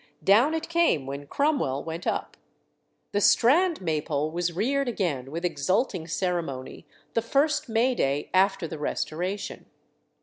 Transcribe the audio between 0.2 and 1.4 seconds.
Down it came when